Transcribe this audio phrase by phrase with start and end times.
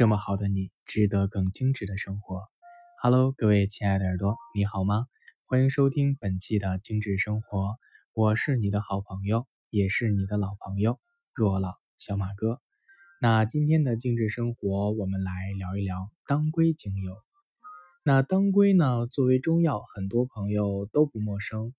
[0.00, 2.48] 这么好的你，值得更精致的生活。
[3.02, 5.04] Hello，各位亲爱的耳朵，你好吗？
[5.44, 7.76] 欢迎收听本期的精致生活，
[8.14, 10.98] 我是你的好朋友，也是你的老朋友
[11.34, 12.62] 若老小马哥。
[13.20, 17.14] 那今天的精致生活，我们来聊一聊当归精油。
[18.02, 21.74] 那当归呢，作为中药，很多朋友都不陌生，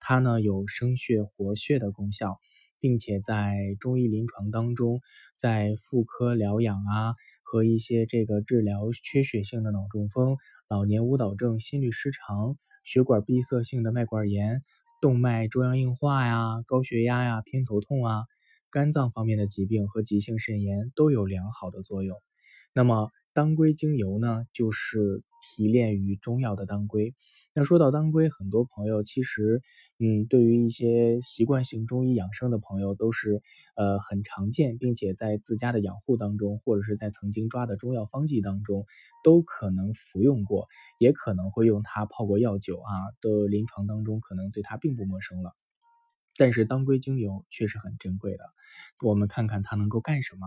[0.00, 2.40] 它呢有生血活血的功效。
[2.86, 5.00] 并且在中医临床当中，
[5.36, 10.36] 在妇科疗养啊，和一些这个治疗缺血性的脑中风、
[10.68, 14.62] 老年舞蹈症、心律失常、血管闭塞性的脉管炎、
[15.02, 18.22] 动脉粥样硬化呀、高血压呀、偏头痛啊、
[18.70, 22.16] 肝脏方面的疾病和急性肾炎都有良好的作用。
[22.72, 27.14] 那么，当归精油呢，就是提炼于中药的当归。
[27.52, 29.60] 那说到当归，很多朋友其实，
[29.98, 33.42] 嗯，对于一些习惯性中医养生的朋友，都是
[33.76, 38.86] 呃很常见，并且在自家的养护当中，或者是在曾经抓的中药方剂当中，
[39.22, 40.66] 都可能服用过，
[40.98, 42.88] 也可能会用它泡过药酒啊，
[43.20, 45.52] 的临床当中可能对它并不陌生了。
[46.38, 48.44] 但是当归精油却是很珍贵的，
[49.04, 50.46] 我们看看它能够干什么。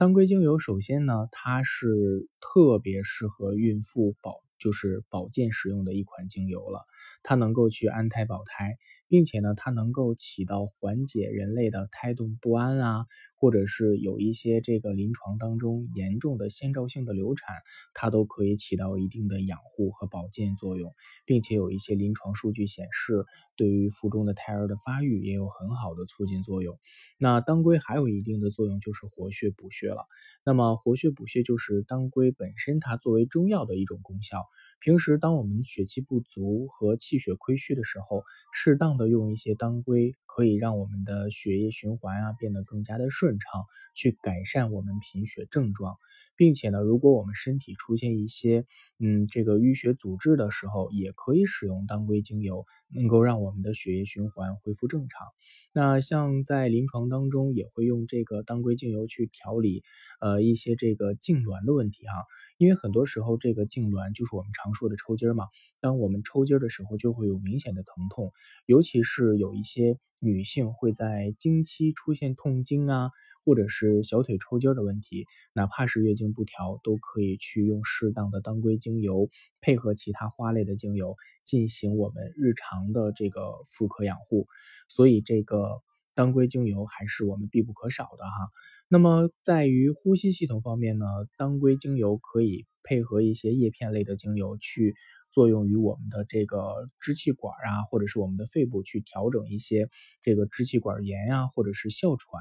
[0.00, 4.42] 当归精油首先呢，它是特别适合孕妇保。
[4.58, 6.84] 就是保健使用的一款精油了，
[7.22, 8.76] 它能够去安胎保胎，
[9.10, 17.56] 并且呢，它能够起到缓解人类的胎动不安啊，或者是有一些这个临床当中严重的先兆性的流产，
[17.92, 20.94] 它都可以起到一定的养护和保健作用，
[21.26, 23.24] 并且有一些临床数据显示，
[23.56, 26.78] 对于腹中的胎儿的发育也有很好的促进作用。
[27.18, 30.06] 那当归还有一定的作用，就是活血补血了。
[30.44, 34.44] 那么活血补血就是当归本身它作为中药的一种功效。
[34.78, 38.22] 平时，当我们血气不足和气血亏虚的时候，
[38.54, 45.96] 适当用一些当归，可以让我们的血液循环啊变得更加的顺畅，去改善我们贫血症状。
[46.36, 48.64] 并且呢，如果我们身体出现一些
[48.98, 55.26] 嗯这个淤血阻滞的时候，也可以使用当归精油，能够让我们的血液循环恢复正常。
[55.74, 59.82] 那像在临床当中，也会用这个当归精油去调理
[60.18, 62.14] 呃一些这个痉挛的问题哈，
[62.56, 65.44] 因为很多时候这个痉挛就是我们常说的抽筋嘛。
[65.82, 68.32] 当我们抽筋的时候，就会有明显的疼痛，
[68.64, 73.10] 尤其其是有一些女性会在经期出现痛经啊，
[73.44, 79.30] 或者是小腿抽筋的问题，哪怕是月经不调，都可以去用适当的当归精油，
[79.60, 81.14] 配合其他花类的精油
[81.44, 84.48] 进行我们日常的这个妇科养护。
[84.88, 85.80] 所以这个
[86.16, 88.50] 当归精油还是我们必不可少的哈。
[88.88, 91.06] 那么在于呼吸系统方面呢，
[91.38, 92.66] 当归精油可以。
[92.82, 94.96] 配合一些叶片类的精油去
[95.32, 99.88] 作用于我们的这个支气管啊，或者是我们的肺部去调整一些
[100.22, 102.40] 这个支气管炎呀，或者是哮喘。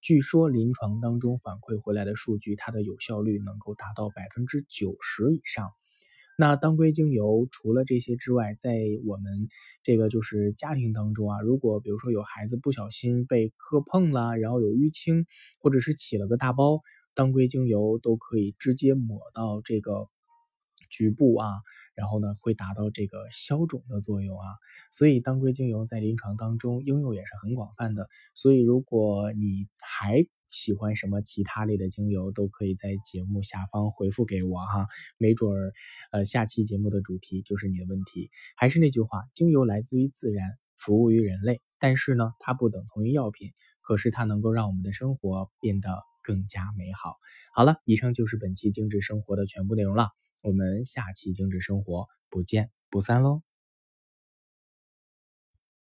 [0.00, 5.70] 据说临床当中反馈回来的数据，它的有效率能够达到百分之九十以上。
[6.38, 9.48] 那当归精油除了这些之外，在我们
[9.82, 15.26] 这个就是家庭当中啊，如果比如说有孩子不小心被磕碰了，然后有淤青，
[15.60, 16.80] 或者是起了个大包。
[17.14, 20.08] 当归精油都可以直接抹到这个
[20.92, 21.48] 局部啊，
[21.96, 24.46] 然后呢会达到这个消肿的作用啊，
[24.92, 28.08] 所以当归精油在临床当中应用也是很广泛的。
[28.34, 34.86] 所以如果你还喜欢什么其他类的精油，都可以在节目下方回复给我哈，
[35.18, 35.72] 没准儿
[36.12, 38.30] 呃下期节目的主题就是你的问题。
[38.54, 45.88] 还是那句话，精油来自于自然，服务于人类，但是呢它不等同于药品，可是它能够让我们的生活变得。
[46.24, 47.16] 更加美好。
[47.52, 50.10] 好了，以上就是本期精致生活的全部内容了。
[50.42, 53.42] 我们下期精致生活不见不散喽。